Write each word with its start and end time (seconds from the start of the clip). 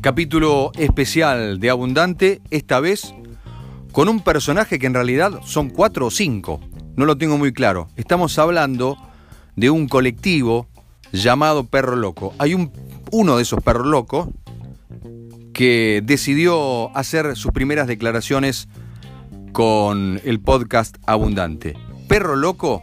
Capítulo 0.00 0.72
especial 0.76 1.60
de 1.60 1.70
Abundante, 1.70 2.40
esta 2.50 2.80
vez 2.80 3.14
con 3.92 4.08
un 4.08 4.20
personaje 4.20 4.78
que 4.78 4.86
en 4.86 4.94
realidad 4.94 5.40
son 5.44 5.70
cuatro 5.70 6.06
o 6.06 6.10
cinco, 6.10 6.60
no 6.96 7.04
lo 7.04 7.16
tengo 7.16 7.38
muy 7.38 7.52
claro. 7.52 7.88
Estamos 7.96 8.38
hablando 8.38 8.96
de 9.54 9.70
un 9.70 9.86
colectivo 9.86 10.66
llamado 11.12 11.64
Perro 11.64 11.94
Loco. 11.94 12.34
Hay 12.38 12.54
un, 12.54 12.72
uno 13.12 13.36
de 13.36 13.42
esos 13.42 13.62
perros 13.62 13.86
locos 13.86 14.28
que 15.54 16.02
decidió 16.04 16.94
hacer 16.96 17.36
sus 17.36 17.52
primeras 17.52 17.86
declaraciones 17.86 18.68
con 19.52 20.20
el 20.24 20.40
podcast 20.40 20.96
Abundante. 21.06 21.74
Perro 22.08 22.34
Loco 22.36 22.82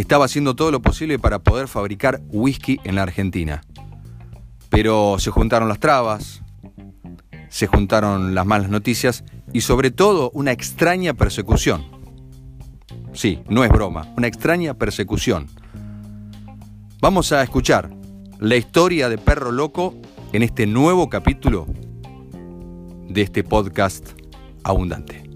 estaba 0.00 0.24
haciendo 0.24 0.56
todo 0.56 0.70
lo 0.70 0.80
posible 0.82 1.18
para 1.18 1.38
poder 1.38 1.68
fabricar 1.68 2.20
whisky 2.28 2.80
en 2.84 2.94
la 2.96 3.02
Argentina. 3.02 3.62
Pero 4.68 5.16
se 5.18 5.30
juntaron 5.30 5.68
las 5.68 5.80
trabas, 5.80 6.42
se 7.48 7.66
juntaron 7.66 8.34
las 8.34 8.46
malas 8.46 8.70
noticias 8.70 9.24
y 9.52 9.60
sobre 9.62 9.90
todo 9.90 10.30
una 10.32 10.52
extraña 10.52 11.14
persecución. 11.14 11.84
Sí, 13.12 13.42
no 13.48 13.64
es 13.64 13.70
broma, 13.70 14.12
una 14.16 14.28
extraña 14.28 14.74
persecución. 14.74 15.48
Vamos 17.00 17.32
a 17.32 17.42
escuchar 17.42 17.90
la 18.38 18.56
historia 18.56 19.08
de 19.08 19.18
Perro 19.18 19.52
Loco 19.52 19.94
en 20.32 20.42
este 20.42 20.66
nuevo 20.66 21.08
capítulo 21.10 21.66
de 23.08 23.22
este 23.22 23.42
podcast 23.42 24.10
abundante. 24.62 25.28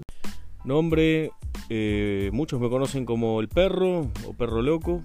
Nombre, 0.63 1.31
eh, 1.69 2.29
muchos 2.31 2.59
me 2.59 2.69
conocen 2.69 3.05
como 3.05 3.39
El 3.39 3.47
Perro 3.47 4.11
o 4.25 4.33
Perro 4.37 4.61
Loco. 4.61 5.03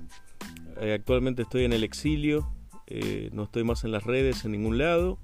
Eh, 0.80 0.92
actualmente 0.92 1.42
estoy 1.42 1.64
en 1.64 1.72
el 1.72 1.84
exilio, 1.84 2.50
eh, 2.86 3.30
no 3.32 3.44
estoy 3.44 3.64
más 3.64 3.84
en 3.84 3.92
las 3.92 4.04
redes, 4.04 4.44
en 4.44 4.52
ningún 4.52 4.78
lado. 4.78 5.18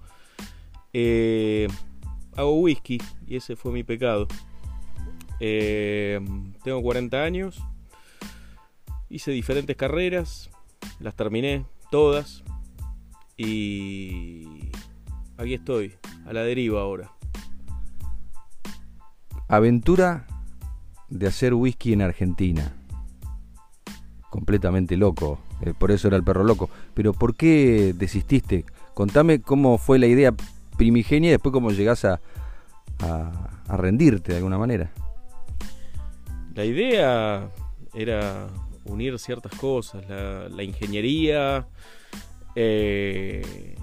hago 2.36 2.60
whisky 2.60 2.98
y 3.26 3.36
ese 3.36 3.56
fue 3.56 3.72
mi 3.72 3.82
pecado. 3.82 4.28
tengo 5.38 6.82
40 6.82 7.22
años, 7.22 7.62
hice 9.08 9.30
diferentes 9.30 9.76
carreras, 9.76 10.50
las 11.00 11.14
terminé 11.16 11.66
todas 11.90 12.44
y 13.36 14.70
aquí 15.36 15.54
estoy, 15.54 15.94
a 16.26 16.32
la 16.32 16.42
deriva 16.42 16.80
ahora. 16.80 17.12
Aventura 19.48 20.26
de 21.08 21.26
hacer 21.26 21.54
whisky 21.54 21.92
en 21.92 22.02
Argentina. 22.02 22.72
Completamente 24.30 24.96
loco, 24.96 25.38
eh, 25.62 25.72
por 25.76 25.90
eso 25.90 26.08
era 26.08 26.16
el 26.16 26.24
perro 26.24 26.44
loco. 26.44 26.68
Pero 26.94 27.12
¿por 27.12 27.36
qué 27.36 27.94
desististe? 27.96 28.64
Contame 28.94 29.40
cómo 29.40 29.78
fue 29.78 29.98
la 29.98 30.06
idea 30.06 30.34
primigenia 30.76 31.28
y 31.28 31.32
después 31.32 31.52
cómo 31.52 31.70
llegás 31.70 32.04
a, 32.04 32.20
a, 33.00 33.76
rendirte 33.76 34.32
de 34.32 34.38
alguna 34.38 34.58
manera. 34.58 34.90
La 36.54 36.64
idea 36.64 37.50
era 37.94 38.46
unir 38.84 39.18
ciertas 39.18 39.52
cosas, 39.58 40.04
la, 40.08 40.62
ingeniería, 40.62 41.66
eh, 42.54 43.74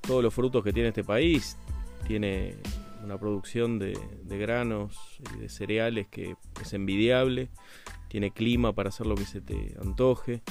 todos 0.00 0.22
los 0.22 0.32
frutos 0.32 0.64
que 0.64 0.72
tiene 0.72 0.88
este 0.88 1.04
país, 1.04 1.56
tiene 2.06 2.56
una 3.06 3.18
producción 3.18 3.78
de, 3.78 3.96
granos 4.24 5.20
y 5.34 5.38
de 5.38 5.48
cereales 5.48 6.08
que 6.08 6.36
es 6.60 6.72
envidiable, 6.72 7.50
tiene 8.08 8.32
clima 8.32 8.72
para 8.74 8.88
hacer 8.88 9.06
lo 9.06 9.14
que 9.14 9.24
se 9.24 9.40
te 9.40 9.76
antoje, 9.80 10.42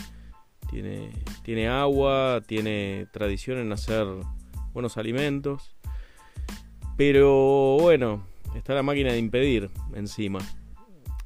tiene, 0.70 1.12
tiene 1.44 1.68
agua, 1.68 2.42
tiene 2.48 3.08
tradición 3.12 3.60
en 3.60 3.74
hacer 3.74 4.08
buenos 4.74 4.98
alimentos, 4.98 5.76
pero 6.96 7.78
bueno, 7.80 8.26
está 8.56 8.74
la 8.74 8.84
máquina 8.84 9.12
de 9.12 9.20
impedir 9.20 9.70
encima. 9.94 10.40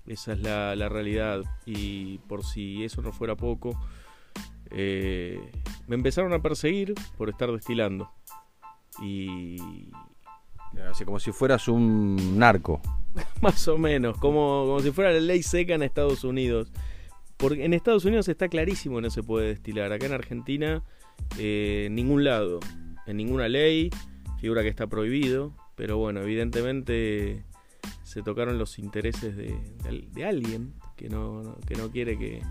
Esa 0.07 0.34
es 0.34 0.39
la, 0.39 0.89
realidad 0.89 1.44
y 1.68 2.18
por 2.28 2.44
si 2.44 2.84
eso 2.84 3.03
no 3.03 3.12
fuera 3.12 3.35
poco, 3.35 3.79
eh, 4.72 5.51
me 5.85 5.95
empezaron 5.95 6.34
a 6.34 6.41
perseguir 6.41 6.95
por 7.18 7.29
estar 7.29 7.51
destilando. 7.51 8.12
Y, 9.03 9.91
Así 10.90 11.06
como 11.06 11.19
si 11.19 11.31
fueras 11.31 11.68
un 11.68 12.38
narco. 12.38 12.81
Más 13.41 13.68
o 13.68 13.78
menos, 13.78 14.18
como, 14.18 14.66
como 14.66 14.80
si 14.81 14.91
fuera 14.91 15.12
la 15.12 15.19
ley 15.19 15.44
seca 15.44 15.75
en 15.75 15.84
Estados 15.84 16.24
Unidos. 16.24 16.72
Porque 17.38 17.63
en 17.63 17.74
Estados 17.74 18.06
Unidos 18.06 18.28
está 18.28 18.50
clarísimo 18.50 18.97
que 18.97 19.03
no 19.03 19.09
se 19.09 19.24
puede 19.24 19.47
destilar. 19.47 19.91
Acá 19.94 20.06
en 20.06 20.13
Argentina, 20.13 20.84
eh, 21.38 21.85
en 21.88 21.96
ningún 21.96 22.24
lado, 22.24 22.59
en 23.07 23.18
ninguna 23.18 23.47
ley, 23.47 23.90
figura 24.40 24.62
que 24.62 24.68
está 24.68 24.88
prohibido. 24.88 25.53
Pero 25.75 25.97
bueno, 25.97 26.22
evidentemente 26.22 27.46
se 28.03 28.22
tocaron 28.24 28.57
los 28.57 28.80
intereses 28.80 29.38
de, 29.38 30.25
alguien 30.25 30.74
que 30.97 31.09
no, 31.09 31.57
que 31.66 31.75
no 31.75 31.90
quiere 31.91 32.18
que, 32.18 32.41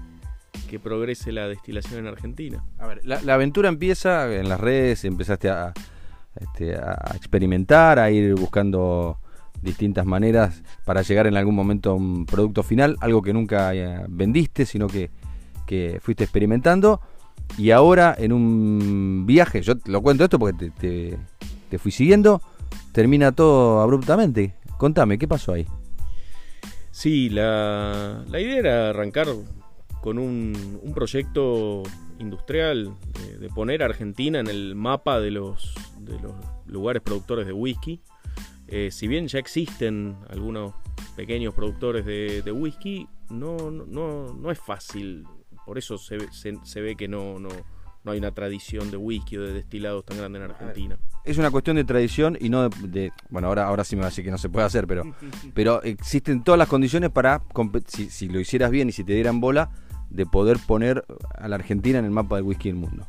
que, 0.70 0.78
progrese 0.78 1.32
la 1.32 1.48
destilación 1.48 2.00
en 2.00 2.06
Argentina. 2.06 2.64
A 2.78 2.86
ver, 2.86 3.00
la, 3.04 3.20
la 3.22 3.34
aventura 3.34 3.68
empieza 3.68 4.34
en 4.34 4.48
las 4.48 4.58
redes, 4.58 5.04
empezaste 5.04 5.50
a 5.50 5.74
este, 6.36 6.76
a 6.76 7.12
experimentar, 7.16 7.98
a 7.98 8.10
ir 8.10 8.34
buscando 8.34 9.18
distintas 9.62 10.06
maneras 10.06 10.62
para 10.84 11.02
llegar 11.02 11.26
en 11.26 11.36
algún 11.36 11.54
momento 11.54 11.90
a 11.90 11.94
un 11.94 12.26
producto 12.26 12.62
final, 12.62 12.96
algo 13.00 13.22
que 13.22 13.32
nunca 13.32 13.74
eh, 13.74 14.04
vendiste, 14.08 14.66
sino 14.66 14.86
que, 14.86 15.10
fuiste 16.00 16.24
experimentando. 16.24 17.00
Y 17.58 17.72
ahora 17.72 18.14
en 18.18 18.32
un 18.32 19.24
viaje, 19.26 19.60
yo 19.62 19.74
lo 19.86 20.00
cuento 20.00 20.24
esto 20.24 20.38
porque 20.38 20.70
te, 20.78 21.78
fui 21.78 21.92
siguiendo, 21.92 22.40
termina 22.92 23.32
todo 23.32 23.80
abruptamente. 23.80 24.54
Contame, 24.78 25.18
¿qué 25.18 25.28
pasó 25.28 25.52
ahí? 25.52 25.66
Sí, 26.90 27.28
la, 27.28 28.24
idea 28.28 28.58
era 28.58 28.90
arrancar 28.90 29.28
con 30.00 30.18
un, 30.18 30.80
un 30.82 30.94
proyecto 30.94 31.82
industrial, 32.18 32.94
de, 33.38 33.48
poner 33.48 33.82
a 33.82 33.86
Argentina 33.86 34.40
en 34.40 34.48
el 34.48 34.74
mapa 34.74 35.20
de 35.20 35.30
los, 35.30 35.74
de 36.00 36.18
los 36.20 36.34
lugares 36.66 37.02
productores 37.02 37.46
de 37.46 37.52
whisky. 37.52 38.00
Eh, 38.66 38.90
si 38.90 39.08
bien 39.08 39.28
ya 39.28 39.38
existen 39.38 40.16
algunos 40.28 40.74
pequeños 41.16 41.54
productores 41.54 42.04
de, 42.04 42.52
whisky, 42.52 43.08
no, 43.30 43.70
no, 43.70 44.34
no, 44.34 44.50
es 44.50 44.58
fácil. 44.58 45.26
Por 45.64 45.78
eso 45.78 45.98
se, 45.98 46.18
se, 46.30 46.80
ve 46.80 46.96
que 46.96 47.08
no, 47.08 47.38
no, 47.38 47.48
no, 48.04 48.12
hay 48.12 48.18
una 48.18 48.32
tradición 48.32 48.90
de 48.90 48.96
whisky 48.96 49.36
o 49.36 49.42
de 49.42 49.52
destilados 49.52 50.04
tan 50.04 50.18
grande 50.18 50.38
en 50.38 50.50
Argentina. 50.50 50.98
Es 51.24 51.38
una 51.38 51.50
cuestión 51.50 51.76
de 51.76 51.84
tradición 51.84 52.36
y 52.40 52.48
no 52.48 52.68
de, 52.68 53.12
bueno, 53.30 53.48
ahora, 53.48 53.66
ahora 53.66 53.84
sí 53.84 53.96
me 53.96 54.00
va 54.00 54.06
a 54.06 54.10
decir 54.10 54.24
que 54.24 54.30
no 54.30 54.38
se 54.38 54.48
puede 54.48 54.66
hacer, 54.66 54.86
pero, 54.86 55.02
pero 55.54 55.82
existen 55.82 56.42
todas 56.42 56.58
las 56.58 56.68
condiciones 56.68 57.10
para, 57.10 57.42
si, 57.86 58.10
si 58.10 58.28
lo 58.28 58.40
hicieras 58.40 58.70
bien 58.70 58.88
y 58.88 58.92
si 58.92 59.04
te 59.04 59.14
dieran 59.14 59.40
bola, 59.40 59.70
de 60.10 60.26
poder 60.26 60.58
poner 60.66 61.04
a 61.36 61.48
la 61.48 61.56
Argentina 61.56 61.98
en 61.98 62.04
el 62.04 62.10
mapa 62.10 62.36
del 62.36 62.44
whisky 62.44 62.68
del 62.68 62.78
mundo. 62.78 63.06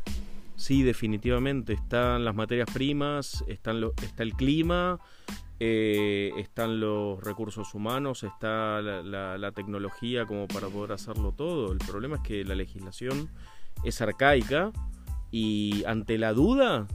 Sí, 0.55 0.83
definitivamente. 0.83 1.73
Están 1.73 2.25
las 2.25 2.35
materias 2.35 2.69
primas, 2.73 3.45
están 3.47 3.81
está 4.03 4.23
el 4.23 4.33
clima, 4.33 4.99
eh, 5.61 6.31
están 6.37 6.79
los 6.79 7.23
recursos 7.23 7.73
humanos, 7.73 8.23
está 8.23 8.81
la, 8.81 9.51
tecnología 9.53 10.25
como 10.25 10.47
para 10.47 10.67
poder 10.67 10.91
hacerlo 10.91 11.31
todo. 11.31 11.71
El 11.71 11.79
problema 11.79 12.17
es 12.17 12.21
que 12.23 12.43
la 12.43 12.55
legislación 12.55 13.29
es 13.83 14.01
arcaica 14.01 14.71
y 15.31 15.83
ante 15.85 16.17
la 16.17 16.33
duda 16.33 16.87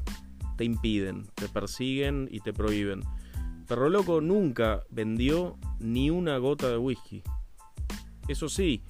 te 0.56 0.64
impiden, 0.64 1.26
te 1.34 1.48
persiguen 1.48 2.28
y 2.30 2.40
te 2.40 2.52
prohíben. 2.52 3.00
Perro 3.66 3.88
Loco 3.88 4.20
nunca 4.20 4.82
vendió 4.90 5.56
ni 5.78 6.10
una 6.10 6.36
gota 6.38 6.68
de 6.68 6.76
whisky. 6.76 7.22
Eso 8.28 8.48
sí, 8.48 8.82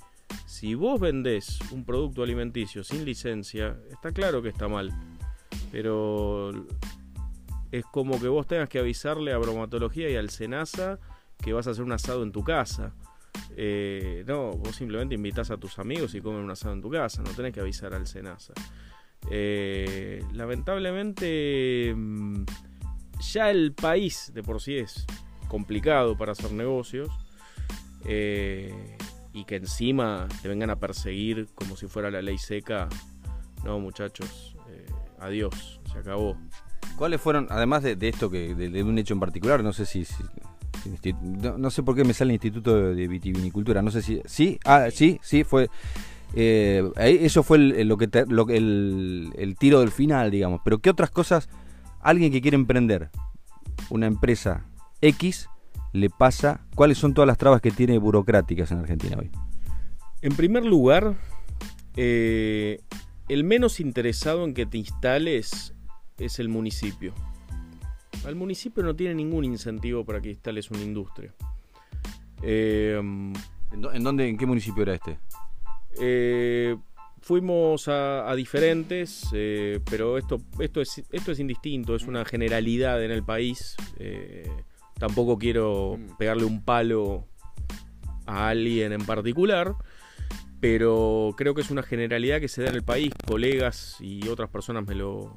si 0.47 0.75
vos 0.75 1.01
vendés 1.01 1.59
un 1.71 1.85
producto 1.85 2.23
alimenticio 2.23 2.85
sin 2.85 3.05
licencia, 3.05 3.77
está 3.91 4.13
claro 4.13 4.43
que 4.43 4.49
está 4.49 4.69
mal. 4.69 4.91
Pero 5.71 6.51
es 7.71 7.85
como 7.87 8.21
que 8.21 8.29
vos 8.29 8.47
tengas 8.47 8.69
que 8.69 8.79
avisarle 8.79 9.33
a 9.33 9.39
bromatología 9.39 10.09
y 10.09 10.17
al 10.17 10.31
Senasa 10.31 10.99
que 11.43 11.53
vas 11.53 11.67
a 11.67 11.71
hacer 11.71 11.85
un 11.85 11.93
asado 11.93 12.23
en 12.23 12.33
tu 12.33 12.45
casa. 12.45 12.95
Eh, 13.57 14.25
no, 14.27 14.53
vos 14.53 14.77
simplemente 14.77 15.15
invitas 15.15 15.51
a 15.51 15.57
tus 15.57 15.79
amigos 15.79 16.15
y 16.15 16.21
comen 16.21 16.43
un 16.43 16.51
asado 16.51 16.75
en 16.75 16.81
tu 16.81 16.91
casa, 16.91 17.23
no 17.23 17.31
tenés 17.31 17.53
que 17.53 17.61
avisar 17.61 17.95
al 17.95 18.07
Senasa. 18.07 18.55
Eh, 19.31 20.23
lamentablemente, 20.33 21.93
mm, 21.97 22.45
ya 23.33 23.51
el 23.51 23.73
país 23.73 24.31
de 24.35 24.43
por 24.43 24.61
sí 24.61 24.77
es 24.77 25.07
complicado 25.49 26.17
para 26.17 26.33
hacer 26.33 26.53
negocios. 26.53 27.09
Eh, 28.05 28.97
y 29.35 29.45
que 29.45 29.57
encima 29.57 30.29
te 30.41 30.49
vengan 30.49 30.71
a 30.71 30.77
perseguir 30.77 31.49
como 31.55 31.77
si 31.77 31.89
fuera 31.89 32.11
la 32.11 32.23
ley 32.23 32.39
seca, 32.39 32.89
no 33.65 33.81
muchachos, 33.81 34.57
eh, 34.71 34.87
adiós, 35.19 35.81
se 35.93 35.99
acabó. 35.99 36.37
¿Cuáles 36.97 37.21
fueron, 37.21 37.49
además 37.51 37.83
de, 37.83 37.97
esto, 38.01 38.31
que 38.31 38.55
de, 38.55 38.83
un 38.83 38.97
hecho 38.97 39.13
en 39.15 39.21
particular, 39.21 39.65
no 39.65 39.73
sé 39.73 39.85
si, 39.85 40.07
no, 41.21 41.71
sé 41.71 41.83
por 41.83 41.97
qué 41.97 42.05
me 42.05 42.15
sale 42.15 42.31
el 42.31 42.35
Instituto 42.35 42.95
de 42.95 43.09
Vitivinicultura, 43.09 43.83
no 43.83 43.91
sé 43.91 44.03
si, 44.03 44.23
sí, 44.25 44.61
ah, 44.65 44.87
sí, 44.93 45.19
sí, 45.23 45.43
fue, 45.43 45.69
Eh, 46.37 46.91
eso 46.97 47.43
fue 47.45 47.59
el, 47.59 47.89
lo 47.89 47.97
que 47.97 48.09
el, 48.57 49.57
tiro 49.59 49.81
del 49.81 49.91
final, 49.91 50.31
digamos. 50.31 50.61
Pero 50.65 50.79
¿qué 50.79 50.91
otras 50.91 51.11
cosas 51.11 51.49
alguien 52.01 52.33
que 52.33 52.41
quiere 52.41 52.57
emprender 52.57 53.11
una 53.89 54.07
empresa 54.07 54.65
X 55.01 55.49
le 55.95 56.11
pasa? 56.11 56.67
¿Cuáles 56.75 56.99
son 56.99 57.15
todas 57.15 57.27
las 57.27 57.39
trabas 57.39 57.63
que 57.63 57.71
tiene 57.71 57.97
burocráticas 57.99 58.71
en 58.73 58.79
Argentina 58.79 59.17
hoy? 59.17 59.31
En 60.23 60.35
primer 60.35 60.65
lugar, 60.65 61.15
eh, 61.97 62.81
el 63.29 63.45
menos 63.45 63.79
interesado 63.79 64.45
en 64.45 64.55
que 64.55 64.67
te 64.67 64.77
instales 64.77 65.73
es 66.19 66.39
el 66.41 66.49
municipio. 66.49 67.15
Al 68.27 68.35
municipio 68.35 68.83
no 68.83 68.97
tiene 68.97 69.15
ningún 69.15 69.45
incentivo 69.45 70.05
para 70.05 70.21
que 70.21 70.31
instales 70.31 70.69
una 70.71 70.83
industria. 70.83 71.33
Eh, 72.43 72.99
¿En, 72.99 74.03
dónde, 74.03 74.29
¿En 74.29 74.37
qué 74.37 74.47
municipio 74.47 74.83
era 74.83 74.95
este? 74.95 75.19
Eh, 76.01 76.77
fuimos 77.21 77.87
a, 77.87 78.35
diferentes, 78.35 79.29
eh, 79.33 79.79
pero 79.89 80.19
esto, 80.19 80.41
esto, 80.59 80.81
es, 80.81 81.05
esto 81.13 81.31
es 81.31 81.39
indistinto, 81.39 81.95
es 81.95 82.03
una 82.03 82.25
generalidad 82.25 83.03
en 83.05 83.13
el 83.13 83.23
país. 83.23 83.77
Tampoco 84.99 85.39
quiero 85.39 85.99
mm. 85.99 86.17
pegarle 86.17 86.45
un 86.45 86.65
palo 86.65 87.27
a 88.27 88.49
alguien 88.49 88.93
en 88.93 89.05
particular, 89.05 89.75
pero 90.61 91.35
creo 91.37 91.55
que 91.55 91.61
es 91.61 91.71
una 91.71 91.83
generalidad 91.83 92.41
que 92.41 92.49
se 92.49 92.63
da 92.63 92.71
en 92.71 92.77
el 92.77 92.85
país. 92.85 93.13
Colegas 93.27 93.97
y 94.01 94.27
otras 94.29 94.51
personas 94.51 94.87
me 94.87 94.95
lo, 94.95 95.37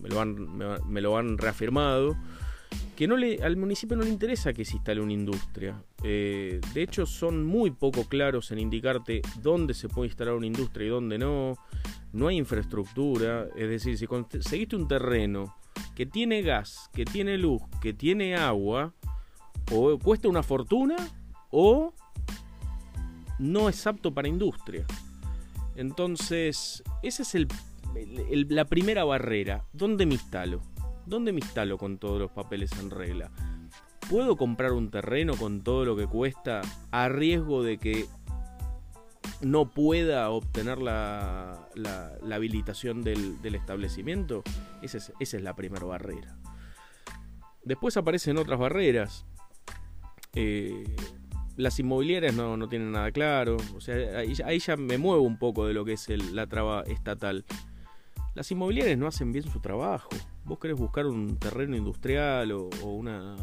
me 0.00 0.08
lo, 0.08 0.20
han, 0.20 0.58
me 0.88 1.00
lo 1.00 1.16
han 1.18 1.38
reafirmado 1.38 2.16
que 2.96 3.08
no 3.08 3.16
le, 3.16 3.42
al 3.42 3.56
municipio 3.56 3.96
no 3.96 4.04
le 4.04 4.10
interesa 4.10 4.52
que 4.52 4.64
se 4.64 4.76
instale 4.76 5.00
una 5.00 5.12
industria. 5.12 5.82
Eh, 6.02 6.60
de 6.74 6.82
hecho, 6.82 7.06
son 7.06 7.44
muy 7.44 7.70
poco 7.70 8.04
claros 8.04 8.50
en 8.50 8.58
indicarte 8.58 9.22
dónde 9.40 9.74
se 9.74 9.88
puede 9.88 10.08
instalar 10.08 10.34
una 10.34 10.46
industria 10.46 10.86
y 10.86 10.90
dónde 10.90 11.18
no. 11.18 11.56
No 12.12 12.28
hay 12.28 12.36
infraestructura. 12.36 13.48
Es 13.56 13.68
decir, 13.68 13.96
si 13.96 14.06
conseguiste 14.06 14.76
un 14.76 14.86
terreno 14.86 15.56
que 15.94 16.06
tiene 16.06 16.42
gas, 16.42 16.90
que 16.92 17.04
tiene 17.04 17.38
luz, 17.38 17.62
que 17.80 17.92
tiene 17.92 18.36
agua, 18.36 18.94
o 19.70 19.98
cuesta 19.98 20.28
una 20.28 20.42
fortuna, 20.42 20.96
o 21.50 21.92
no 23.38 23.68
es 23.68 23.86
apto 23.86 24.12
para 24.12 24.28
industria. 24.28 24.86
Entonces, 25.76 26.82
esa 27.02 27.22
es 27.22 27.34
el, 27.34 27.48
la 28.48 28.64
primera 28.66 29.04
barrera. 29.04 29.64
¿Dónde 29.72 30.06
me 30.06 30.14
instalo? 30.14 30.60
¿Dónde 31.06 31.32
me 31.32 31.40
instalo 31.40 31.78
con 31.78 31.98
todos 31.98 32.20
los 32.20 32.30
papeles 32.30 32.70
en 32.80 32.90
regla? 32.90 33.30
¿Puedo 34.08 34.36
comprar 34.36 34.72
un 34.72 34.90
terreno 34.90 35.36
con 35.36 35.62
todo 35.62 35.84
lo 35.84 35.96
que 35.96 36.06
cuesta 36.06 36.62
a 36.90 37.08
riesgo 37.08 37.62
de 37.62 37.78
que 37.78 38.06
no 39.42 39.70
pueda 39.70 40.30
obtener 40.30 40.78
la, 40.78 41.68
habilitación 42.30 43.02
del, 43.02 43.38
establecimiento? 43.42 44.42
Esa 44.82 44.98
es, 45.18 45.34
la 45.34 45.54
primera 45.54 45.84
barrera. 45.84 46.36
Después 47.64 47.96
aparecen 47.96 48.38
otras 48.38 48.58
barreras. 48.58 49.24
Eh, 50.34 50.84
las 51.56 51.78
inmobiliarias 51.78 52.34
no, 52.34 52.68
tienen 52.68 52.92
nada 52.92 53.12
claro. 53.12 53.56
O 53.76 53.80
sea, 53.80 54.18
ahí, 54.18 54.58
ya 54.58 54.76
me 54.76 54.98
muevo 54.98 55.22
un 55.22 55.38
poco 55.38 55.66
de 55.66 55.74
lo 55.74 55.84
que 55.84 55.92
es 55.92 56.08
la 56.32 56.46
traba 56.46 56.82
estatal. 56.82 57.44
Las 58.34 58.50
inmobiliarias 58.50 58.98
no 58.98 59.06
hacen 59.06 59.32
bien 59.32 59.44
su 59.44 59.60
trabajo 59.60 60.08
vos 60.44 60.58
querés 60.58 60.76
buscar 60.76 61.06
un 61.06 61.36
terreno 61.38 61.76
industrial 61.76 62.52
o, 62.52 62.68
una, 62.84 63.36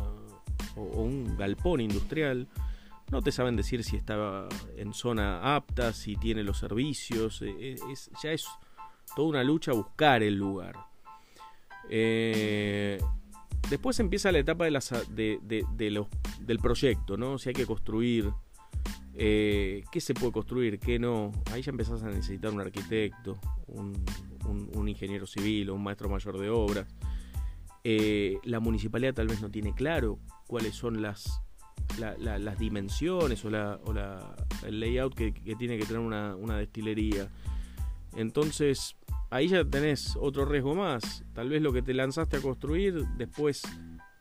o, 0.76 1.02
un 1.02 1.38
galpón 1.38 1.82
industrial, 1.82 2.48
no 3.12 3.22
te 3.22 3.32
saben 3.32 3.56
decir 3.56 3.84
si 3.84 3.96
está 3.96 4.48
en 4.78 4.94
zona 4.94 5.56
apta, 5.56 5.94
si 5.94 6.16
tiene 6.16 6.44
los 6.44 6.60
servicios, 6.60 7.42
eh, 7.42 7.56
eh, 7.60 7.76
ya 8.22 8.32
es 8.32 8.46
toda 9.16 9.30
una 9.30 9.44
lucha 9.44 9.72
buscar 9.72 10.22
el 10.22 10.36
lugar. 10.36 10.76
Eh, 11.90 13.00
después 13.70 14.00
empieza 14.00 14.32
la 14.32 14.40
etapa 14.40 14.66
de, 14.66 14.72
los, 14.72 16.08
del 16.42 16.60
proyecto, 16.60 17.18
¿no? 17.18 17.40
Si 17.40 17.50
hay 17.50 17.56
que 17.56 17.66
construir, 17.66 18.32
qué 19.16 20.00
se 20.00 20.14
puede 20.14 20.32
construir, 20.32 20.80
qué 20.80 21.00
no. 21.00 21.32
Ahí 21.52 21.64
ya 21.64 21.72
empezás 21.72 22.04
a 22.04 22.10
necesitar 22.10 22.54
un 22.54 22.62
arquitecto, 22.62 23.40
un, 23.68 24.88
ingeniero 24.88 25.28
civil 25.28 25.70
o 25.70 25.76
un 25.76 25.84
maestro 25.84 26.10
mayor 26.10 26.40
de 26.40 26.50
obras. 26.50 26.88
La 28.44 28.60
municipalidad 28.60 29.16
tal 29.16 29.28
vez 29.28 29.42
no 29.42 29.50
tiene 29.50 29.74
claro 29.74 30.20
cuáles 30.48 30.76
son 30.76 31.02
las, 31.02 31.42
las 32.00 32.60
dimensiones 32.60 33.44
o, 33.46 33.50
la, 33.50 33.80
el 34.66 34.80
layout 34.80 35.14
que, 35.14 35.32
tiene 35.32 35.78
que 35.78 35.86
tener 35.86 36.02
una, 36.02 36.36
una 36.36 36.58
destilería. 36.58 37.30
Entonces, 38.16 38.96
ahí 39.30 39.48
ya 39.48 39.64
tenés 39.64 40.16
otro 40.20 40.46
riesgo 40.46 40.76
más. 40.76 41.24
Tal 41.34 41.50
vez 41.50 41.62
lo 41.62 41.72
que 41.72 41.82
te 41.82 41.94
lanzaste 41.94 42.38
a 42.38 42.42
construir, 42.42 43.06
después 43.18 43.64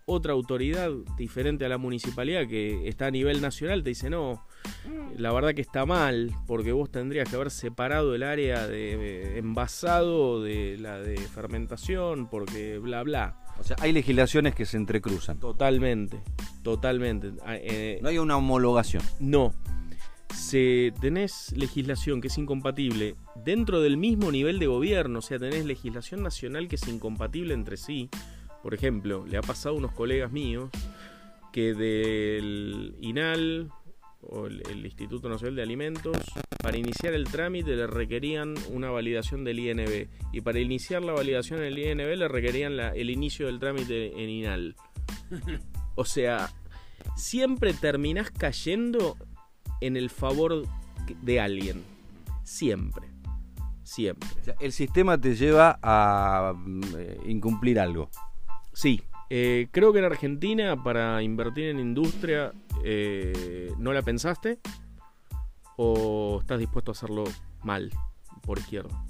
otra 0.09 0.33
autoridad 0.33 0.91
diferente 1.17 1.67
a 1.67 1.69
la 1.69 1.77
municipalidad 1.77 2.47
que 2.49 2.89
está 2.89 3.07
a 3.07 3.11
nivel 3.11 3.43
nacional 3.43 3.83
te 3.83 3.91
dice, 3.91 4.09
no, 4.09 4.43
la 5.17 5.33
verdad 5.33 5.55
que 5.55 5.61
está 5.61 5.85
mal, 5.85 6.33
porque 6.47 6.73
vos 6.73 6.91
tendrías 6.91 7.29
que 7.29 7.37
haber 7.37 7.51
separado 7.51 8.15
el 8.15 8.23
área 8.23 8.67
de 8.67 9.39
envasado 9.39 10.43
de 10.43 10.79
la 10.79 10.99
de 10.99 11.19
fermentación, 11.19 12.29
porque 12.29 12.79
bla, 12.79 13.03
bla. 13.03 13.37
O 13.61 13.65
sea, 13.65 13.77
hay 13.81 13.93
legislaciones 13.93 14.55
que 14.55 14.65
se 14.65 14.79
entrecruzan. 14.79 15.39
Totalmente, 15.41 16.23
totalmente. 16.69 17.33
Ah, 17.47 17.57
eh, 17.57 17.99
no 18.03 18.11
hay 18.11 18.19
una 18.19 18.37
homologación. 18.37 19.03
No. 19.21 19.55
Si 20.35 20.93
tenés 21.01 21.55
legislación 21.57 22.21
que 22.21 22.29
es 22.29 22.37
incompatible 22.37 23.17
dentro 23.35 23.81
del 23.81 23.97
mismo 23.97 24.31
nivel 24.31 24.59
de 24.59 24.67
gobierno, 24.67 25.21
o 25.21 25.23
sea, 25.23 25.39
tenés 25.39 25.65
legislación 25.65 26.23
nacional 26.23 26.69
que 26.69 26.77
es 26.77 26.87
incompatible 26.87 27.55
entre 27.55 27.79
sí. 27.79 28.11
Por 28.63 28.75
ejemplo, 28.75 29.25
le 29.27 29.39
ha 29.39 29.41
pasado 29.41 29.77
a 29.77 29.79
unos 29.79 29.93
colegas 29.93 30.31
míos 30.31 30.69
que 31.53 31.73
del 31.73 32.95
INAL 33.01 33.71
o 34.21 34.47
el, 34.47 34.85
Instituto 34.85 35.31
Nacional 35.31 35.57
de 35.57 35.63
Alimentos, 35.63 36.19
para 36.63 36.77
iniciar 36.77 37.15
el 37.15 37.25
trámite 37.25 37.77
le 37.77 37.87
requerían 37.87 38.57
una 38.71 38.91
validación 38.91 39.43
del 39.43 39.59
INB 39.59 40.09
y 40.33 40.41
para 40.43 40.59
iniciar 40.59 41.03
la 41.03 41.13
validación 41.13 41.61
del 41.61 41.79
INB 41.79 42.17
le 42.17 42.29
requerían 42.29 42.79
el 42.79 43.09
inicio 43.09 43.47
del 43.47 43.59
trámite 43.59 44.23
en 44.23 44.29
INAL. 44.29 44.77
O 46.01 46.05
sea, 46.05 46.49
siempre 47.17 47.73
terminás 47.75 48.31
cayendo 48.31 49.17
en 49.81 49.97
el 49.97 50.11
favor 50.11 50.67
de 51.23 51.41
alguien. 51.41 51.83
Siempre. 52.45 53.09
Siempre. 53.83 54.29
el 54.61 54.73
sistema 54.73 55.19
te 55.19 55.35
lleva 55.35 55.79
a 55.83 56.53
mm, 56.55 56.83
eh, 56.99 57.21
incumplir 57.27 57.81
algo. 57.81 58.11
Sí, 58.75 59.03
eh, 59.31 59.69
creo 59.71 59.95
que 59.95 59.99
en 60.01 60.05
Argentina 60.05 60.83
para 60.83 61.23
invertir 61.23 61.71
en 61.71 61.81
industria 61.81 62.53
eh, 62.85 63.73
no 63.79 63.95
la 63.95 64.03
pensaste 64.03 64.59
o 65.77 66.39
estás 66.41 66.59
dispuesto 66.59 66.91
a 66.91 66.93
hacerlo 66.93 67.25
mal 67.63 67.91
por 68.43 68.59
izquierda. 68.59 69.05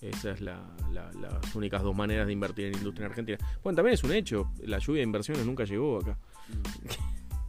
Esas 0.00 0.38
son 0.38 0.46
las 0.92 1.54
únicas 1.56 1.82
dos 1.82 1.96
maneras 1.96 2.26
de 2.26 2.32
invertir 2.34 2.66
en 2.66 2.74
industria 2.74 3.06
en 3.06 3.10
Argentina. 3.10 3.38
Bueno, 3.62 3.76
también 3.76 3.94
es 3.94 4.04
un 4.04 4.12
hecho, 4.12 4.52
la 4.62 4.78
lluvia 4.78 5.00
de 5.00 5.04
inversiones 5.04 5.46
nunca 5.46 5.64
llegó 5.64 5.98
acá. 5.98 6.18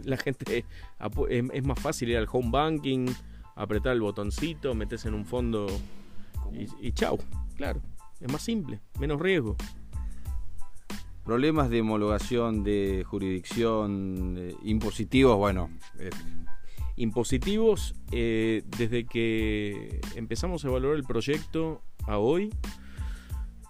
La 0.10 0.18
gente 0.18 0.66
es, 1.52 1.64
más 1.66 1.80
fácil 1.80 2.10
ir 2.10 2.18
al 2.18 2.28
home 2.32 2.50
banking, 2.52 3.08
apretar 3.56 3.94
el 3.94 4.02
botoncito, 4.02 4.74
metes 4.76 5.06
en 5.06 5.14
un 5.14 5.26
fondo 5.26 5.68
y, 6.54 6.88
y 6.88 6.92
chau. 6.92 7.20
Claro, 7.56 7.82
es 8.20 8.32
más 8.32 8.42
simple, 8.42 8.80
menos 9.00 9.20
riesgo. 9.20 9.56
Problemas 11.26 11.72
de 11.72 11.82
homologación, 11.82 12.64
de 12.64 13.04
jurisdicción, 13.04 14.56
impositivos, 14.64 15.36
bueno. 15.38 15.72
Eh. 15.98 16.12
Impositivos, 16.98 17.96
eh, 18.12 18.64
desde 18.78 19.06
que 19.06 20.00
empezamos 20.16 20.64
a 20.64 20.68
evaluar 20.68 20.96
el 20.96 21.04
proyecto 21.04 21.82
a 22.06 22.20
hoy, 22.20 22.54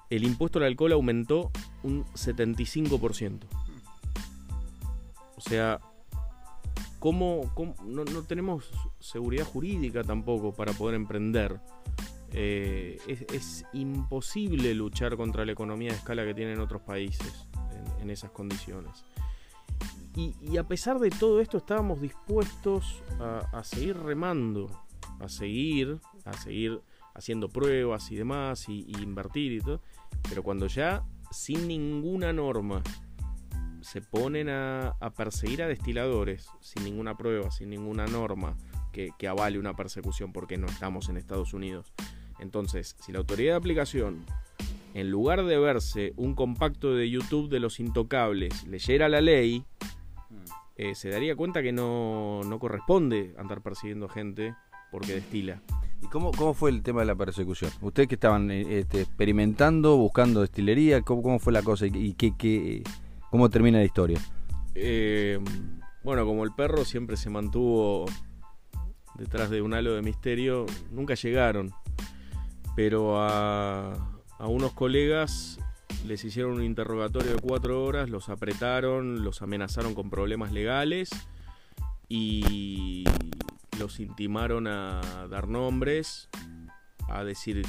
el 0.09 0.25
impuesto 0.25 0.59
al 0.59 0.65
alcohol 0.65 0.91
aumentó 0.91 1.49
un 1.81 2.03
75%. 2.07 3.39
O 5.37 5.41
sea, 5.41 5.79
¿cómo, 7.05 7.51
no, 7.85 8.03
tenemos 8.23 8.71
seguridad 8.99 9.45
jurídica 9.45 10.03
tampoco 10.03 10.55
para 10.55 10.73
poder 10.73 10.95
emprender? 10.95 11.61
Eh, 12.31 12.97
es, 13.29 13.63
imposible 13.73 14.73
luchar 14.73 15.15
contra 15.15 15.45
la 15.45 15.51
economía 15.51 15.91
de 15.91 15.97
escala 15.97 16.25
que 16.25 16.33
tienen 16.33 16.59
otros 16.59 16.81
países 16.81 17.47
en, 18.01 18.09
esas 18.09 18.31
condiciones. 18.31 19.05
Y, 20.15 20.57
a 20.57 20.67
pesar 20.67 20.97
de 20.97 21.11
todo 21.11 21.41
esto 21.41 21.57
estábamos 21.59 22.01
dispuestos 22.01 23.03
a, 23.19 23.63
seguir 23.63 23.97
remando, 23.97 24.71
a 25.19 25.29
seguir, 25.29 25.99
a 26.23 26.33
seguir 26.33 26.81
haciendo 27.13 27.49
pruebas 27.49 28.11
y 28.11 28.15
demás, 28.15 28.67
y, 28.67 28.91
invertir 28.99 29.51
y 29.51 29.59
todo, 29.59 29.79
pero 30.27 30.41
cuando 30.41 30.65
ya 30.65 31.05
sin 31.29 31.67
ninguna 31.67 32.33
norma 32.33 32.81
se 33.85 34.01
ponen 34.01 34.49
a, 34.49 34.95
a, 34.99 35.11
perseguir 35.11 35.61
a 35.61 35.67
destiladores, 35.67 36.49
sin 36.59 36.83
ninguna 36.83 37.15
prueba, 37.15 37.51
sin 37.51 37.69
ninguna 37.69 38.07
norma, 38.07 38.57
que, 38.91 39.11
que 39.17 39.27
avale 39.27 39.59
una 39.59 39.75
persecución 39.75 40.33
porque 40.33 40.57
no 40.57 40.65
estamos 40.67 41.07
en 41.07 41.17
Estados 41.17 41.53
Unidos. 41.53 41.93
Entonces, 42.39 42.95
si 42.99 43.11
la 43.11 43.19
autoridad 43.19 43.53
de 43.53 43.57
aplicación, 43.57 44.25
en 44.95 45.11
lugar 45.11 45.45
de 45.45 45.59
verse 45.59 46.13
un 46.17 46.33
compacto 46.33 46.95
de 46.95 47.09
YouTube 47.09 47.49
de 47.49 47.59
los 47.59 47.79
intocables, 47.79 48.65
leyera 48.65 49.07
la 49.07 49.21
ley, 49.21 49.63
eh, 50.77 50.95
se 50.95 51.09
daría 51.09 51.35
cuenta 51.35 51.61
que 51.61 51.71
no, 51.71 52.41
no 52.43 52.59
corresponde 52.59 53.35
andar 53.37 53.61
persiguiendo 53.61 54.09
gente 54.09 54.55
porque 54.91 55.13
destila. 55.13 55.61
¿Y 56.01 56.07
cómo, 56.07 56.31
cómo 56.31 56.53
fue 56.53 56.71
el 56.71 56.81
tema 56.81 57.01
de 57.01 57.07
la 57.07 57.15
persecución? 57.15 57.71
Ustedes 57.81 58.09
que 58.09 58.15
estaban 58.15 58.49
eh, 58.49 58.79
este, 58.79 59.01
experimentando, 59.01 59.95
buscando 59.95 60.41
destilería, 60.41 61.01
¿cómo, 61.01 61.21
cómo 61.21 61.39
fue 61.39 61.53
la 61.53 61.61
cosa 61.61 61.85
y 61.85 62.13
qué, 62.13 62.33
qué, 62.37 62.83
cómo 63.29 63.49
termina 63.49 63.79
la 63.79 63.85
historia? 63.85 64.19
Eh, 64.73 65.39
bueno, 66.03 66.25
como 66.25 66.43
el 66.43 66.53
perro 66.53 66.85
siempre 66.85 67.17
se 67.17 67.29
mantuvo 67.29 68.05
detrás 69.15 69.49
de 69.49 69.61
un 69.61 69.73
halo 69.73 69.93
de 69.93 70.01
misterio, 70.01 70.65
nunca 70.91 71.15
llegaron. 71.15 71.71
Pero 72.75 73.21
a, 73.21 73.93
a 74.37 74.47
unos 74.47 74.73
colegas 74.73 75.59
les 76.05 76.23
hicieron 76.23 76.53
un 76.53 76.63
interrogatorio 76.63 77.33
de 77.33 77.41
cuatro 77.41 77.83
horas, 77.83 78.09
los 78.09 78.29
apretaron, 78.29 79.23
los 79.23 79.41
amenazaron 79.41 79.95
con 79.95 80.09
problemas 80.09 80.51
legales 80.51 81.09
y 82.07 83.05
los 83.79 83.99
intimaron 83.99 84.67
a 84.67 85.01
dar 85.29 85.47
nombres, 85.47 86.29
a 87.07 87.23
decir 87.23 87.65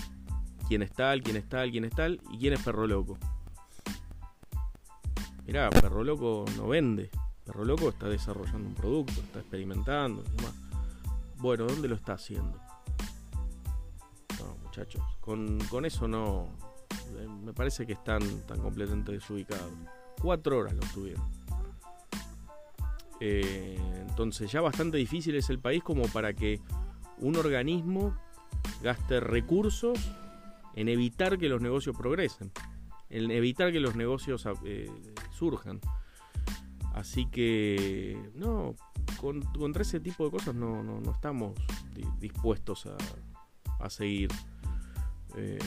quién 0.68 0.82
es 0.82 0.92
tal, 0.92 1.22
quién 1.22 1.36
es 1.36 1.48
tal, 1.48 1.70
quién 1.70 1.84
es 1.84 1.94
tal 1.94 2.20
y 2.30 2.38
quién 2.38 2.52
es 2.52 2.62
Perro 2.62 2.86
Loco. 2.86 3.18
Mirá, 5.46 5.70
Perro 5.70 6.02
Loco 6.02 6.44
no 6.56 6.68
vende. 6.68 7.10
Perro 7.44 7.64
Loco 7.64 7.88
está 7.88 8.08
desarrollando 8.08 8.68
un 8.68 8.74
producto, 8.74 9.12
está 9.20 9.38
experimentando. 9.38 10.24
Bueno, 11.38 11.66
¿dónde 11.66 11.86
lo 11.86 11.94
está 11.94 12.14
haciendo? 12.14 12.58
No, 14.40 14.56
muchachos, 14.64 15.02
con, 15.20 15.58
con 15.70 15.84
eso 15.84 16.08
no. 16.08 16.48
Eh, 17.18 17.28
me 17.44 17.52
parece 17.52 17.86
que 17.86 17.92
están 17.92 18.20
tan 18.46 18.60
completamente 18.60 19.12
desubicados. 19.12 19.70
Cuatro 20.20 20.58
horas 20.58 20.74
lo 20.74 20.80
tuvieron. 20.92 21.24
Eh, 23.20 23.78
entonces 24.08 24.50
ya 24.50 24.60
bastante 24.60 24.98
difícil 24.98 25.36
es 25.36 25.48
el 25.48 25.58
país 25.58 25.82
como 25.82 26.06
para 26.08 26.34
que 26.34 26.60
un 27.18 27.36
organismo 27.36 28.18
gaste 28.82 29.20
recursos 29.20 29.98
en 30.74 30.88
evitar 30.88 31.38
que 31.38 31.48
los 31.48 31.62
negocios 31.62 31.96
progresen, 31.96 32.52
en 33.08 33.30
evitar 33.30 33.72
que 33.72 33.80
los 33.80 33.96
negocios 33.96 34.46
eh, 34.64 34.90
surjan. 35.36 35.80
Así 36.94 37.26
que, 37.26 38.18
no, 38.34 38.74
contra 39.20 39.82
ese 39.82 40.00
tipo 40.00 40.24
de 40.24 40.30
cosas 40.30 40.54
no, 40.54 40.82
no, 40.82 41.10
estamos 41.10 41.52
dispuestos 42.18 42.88
a, 43.80 43.90
seguir. 43.90 44.30
Eh, 45.36 45.58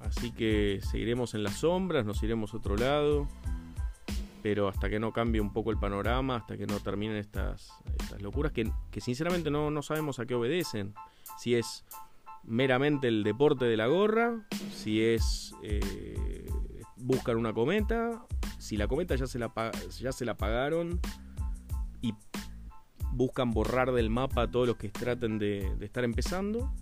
así 0.00 0.30
que 0.32 0.80
seguiremos 0.82 1.34
en 1.34 1.42
las 1.42 1.54
sombras, 1.54 2.06
nos 2.06 2.22
iremos 2.22 2.54
a 2.54 2.58
otro 2.58 2.76
lado 2.76 3.28
pero 4.42 4.68
hasta 4.68 4.90
que 4.90 4.98
no 4.98 5.12
cambie 5.12 5.40
un 5.40 5.52
poco 5.52 5.70
el 5.70 5.78
panorama, 5.78 6.36
hasta 6.36 6.56
que 6.56 6.66
no 6.66 6.80
terminen 6.80 7.16
estas, 7.16 7.72
estas 7.98 8.20
locuras 8.20 8.52
que, 8.52 8.70
sinceramente 9.00 9.50
no, 9.50 9.70
no, 9.70 9.82
sabemos 9.82 10.18
a 10.18 10.26
qué 10.26 10.34
obedecen. 10.34 10.94
Si 11.38 11.54
es 11.54 11.84
meramente 12.42 13.06
el 13.06 13.22
deporte 13.22 13.64
de 13.66 13.76
la 13.76 13.86
gorra, 13.86 14.44
si 14.74 15.00
es 15.00 15.54
eh, 15.62 16.50
buscan 16.96 17.36
una 17.36 17.52
cometa, 17.52 18.26
si 18.62 18.76
la 18.76 18.86
cometa 18.86 19.16
ya 19.16 19.26
se 19.26 19.40
la, 19.40 19.50
ya 19.98 20.12
se 20.12 20.24
la 20.24 20.36
pagaron 20.36 21.00
y 22.00 22.14
buscan 23.10 23.50
borrar 23.50 23.90
del 23.90 24.08
mapa 24.08 24.42
a 24.42 24.50
todos 24.52 24.68
los 24.68 24.76
que 24.76 24.88
traten 24.88 25.40
de, 25.40 25.66
estar 25.80 26.04
empezando, 26.04 26.72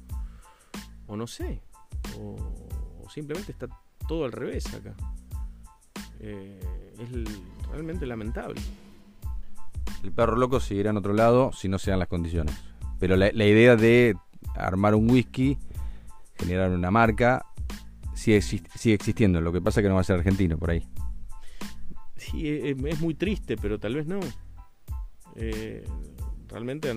o 1.06 1.16
no 1.16 1.26
sé, 1.26 1.62
o, 2.18 2.36
simplemente 3.08 3.52
está 3.52 3.66
todo 4.06 4.26
al 4.26 4.32
revés 4.32 4.74
acá. 4.74 4.94
Eh, 6.20 6.60
es 6.98 7.08
realmente 7.70 8.04
lamentable. 8.04 8.60
El 10.04 10.12
perro 10.12 10.36
loco 10.36 10.60
seguirá 10.60 10.90
en 10.90 10.98
otro 10.98 11.14
lado 11.14 11.50
si 11.54 11.70
no 11.70 11.78
se 11.78 11.92
dan 11.92 11.98
las 11.98 12.08
condiciones. 12.08 12.54
Pero 12.98 13.16
la, 13.16 13.30
idea 13.32 13.76
de 13.76 14.14
armar 14.54 14.94
un 14.94 15.10
whisky, 15.10 15.56
generar 16.34 16.72
una 16.72 16.90
marca, 16.90 17.46
sigue, 18.12 18.42
sigue, 18.42 18.94
existiendo. 18.94 19.40
Lo 19.40 19.50
que 19.50 19.62
pasa 19.62 19.80
es 19.80 19.84
que 19.84 19.88
no 19.88 19.94
va 19.94 20.02
a 20.02 20.04
ser 20.04 20.16
argentino 20.16 20.58
por 20.58 20.72
ahí. 20.72 20.86
Sí, 22.20 22.48
es, 22.48 23.00
muy 23.00 23.14
triste, 23.14 23.56
pero 23.56 23.78
tal 23.78 23.94
vez 23.94 24.06
no. 24.06 24.20
Eh, 25.36 25.84
realmente 26.48 26.94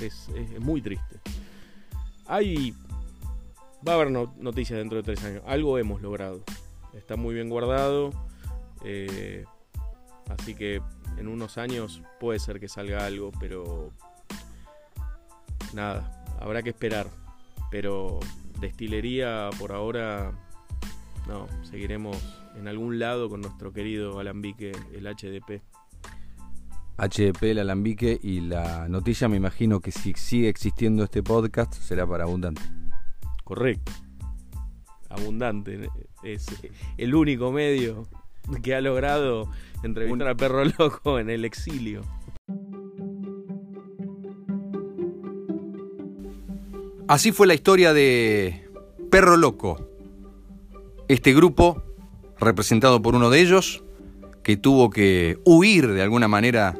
es, 0.00 0.28
muy 0.60 0.82
triste. 0.82 1.20
Hay. 2.26 2.74
Va 3.86 3.92
a 3.92 3.94
haber 3.96 4.10
noticias 4.10 4.78
dentro 4.78 4.98
de 4.98 5.02
tres 5.02 5.24
años. 5.24 5.42
Algo 5.46 5.78
hemos 5.78 6.02
logrado. 6.02 6.42
Está 6.94 7.16
muy 7.16 7.34
bien 7.34 7.48
guardado 7.48 8.10
eh, 8.84 9.44
así 10.28 10.54
que 10.54 10.82
en 11.18 11.28
unos 11.28 11.58
años 11.58 12.02
puede 12.18 12.38
ser 12.38 12.58
que 12.58 12.68
salga 12.68 13.04
algo, 13.06 13.30
pero 13.38 13.90
nada, 15.72 16.24
habrá 16.40 16.62
que 16.62 16.70
esperar. 16.70 17.06
Pero 17.70 18.20
destilería 18.60 19.50
por 19.58 19.72
ahora, 19.72 20.32
no, 21.26 21.46
seguiremos 21.64 22.41
en 22.56 22.68
algún 22.68 22.98
lado 22.98 23.28
con 23.28 23.40
nuestro 23.40 23.72
querido 23.72 24.18
alambique, 24.18 24.72
el 24.92 25.06
HDP. 25.06 25.62
HDP, 26.98 27.42
el 27.44 27.58
alambique 27.58 28.18
y 28.22 28.40
la 28.40 28.88
noticia, 28.88 29.28
me 29.28 29.36
imagino 29.36 29.80
que 29.80 29.90
si 29.92 30.12
sigue 30.14 30.48
existiendo 30.48 31.04
este 31.04 31.22
podcast 31.22 31.74
será 31.74 32.06
para 32.06 32.24
Abundante. 32.24 32.62
Correcto. 33.44 33.92
Abundante. 35.08 35.90
Es 36.22 36.46
el 36.96 37.14
único 37.14 37.50
medio 37.52 38.06
que 38.62 38.74
ha 38.74 38.80
logrado 38.80 39.50
entrevistar 39.82 40.28
a 40.28 40.34
Perro 40.34 40.64
Loco 40.64 41.18
en 41.18 41.30
el 41.30 41.44
exilio. 41.44 42.02
Así 47.08 47.32
fue 47.32 47.46
la 47.46 47.54
historia 47.54 47.92
de 47.92 48.68
Perro 49.10 49.36
Loco, 49.36 49.88
este 51.08 51.34
grupo 51.34 51.82
representado 52.44 53.02
por 53.02 53.14
uno 53.14 53.30
de 53.30 53.40
ellos 53.40 53.84
que 54.42 54.56
tuvo 54.56 54.90
que 54.90 55.38
huir 55.44 55.88
de 55.88 56.02
alguna 56.02 56.28
manera 56.28 56.76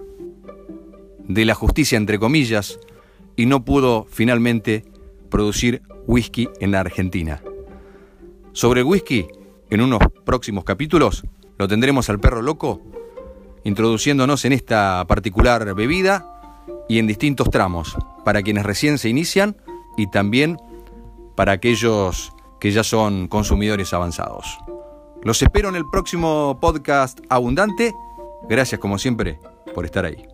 de 1.29 1.45
la 1.45 1.55
justicia, 1.55 1.97
entre 1.97 2.19
comillas, 2.19 2.79
y 3.37 3.47
no 3.47 3.65
pudo 3.65 4.07
finalmente 4.11 4.85
producir 5.31 5.83
whisky 6.07 6.49
en 6.61 6.73
la 6.73 6.81
Argentina. 6.81 7.43
Sobre 8.53 8.81
el 8.81 8.87
whisky, 8.87 9.27
en 9.71 9.81
unos 9.81 10.01
próximos 10.25 10.65
capítulos, 10.65 11.23
lo 11.59 11.69
tendremos 11.69 12.11
al 12.11 12.21
perro 12.21 12.43
loco 12.43 12.83
introduciéndonos 13.65 14.45
en 14.45 14.53
esta 14.53 15.05
particular 15.07 15.75
bebida 15.75 16.61
y 16.89 16.99
en 16.99 17.07
distintos 17.07 17.51
tramos, 17.51 17.97
para 18.25 18.43
quienes 18.43 18.65
recién 18.65 18.99
se 18.99 19.09
inician 19.09 19.57
y 19.97 20.11
también 20.11 20.59
para 21.37 21.53
aquellos 21.53 22.33
que 22.61 22.73
ya 22.73 22.85
son 22.85 23.29
consumidores 23.29 23.93
avanzados. 23.93 24.59
Los 25.25 25.41
espero 25.41 25.69
en 25.69 25.77
el 25.77 25.89
próximo 25.89 26.59
podcast 26.61 27.21
abundante. 27.29 27.95
Gracias 28.49 28.81
como 28.81 28.99
siempre 28.99 29.39
por 29.73 29.85
estar 29.85 30.05
ahí. 30.05 30.27